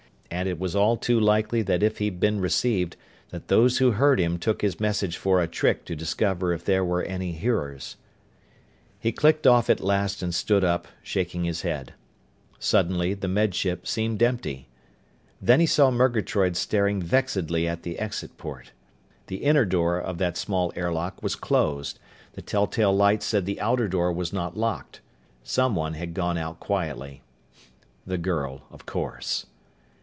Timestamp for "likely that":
1.19-1.83